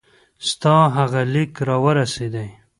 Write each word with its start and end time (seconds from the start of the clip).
ستا 0.49 0.75
هغه 0.97 1.21
لیک 1.33 1.53
را 1.67 1.77
ورسېدی. 1.83 2.49